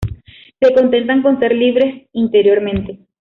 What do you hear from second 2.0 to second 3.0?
interiormente.